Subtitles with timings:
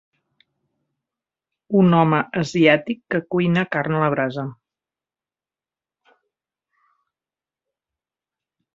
[1.81, 4.49] Un home asiàtic que cuina carn a la brasa.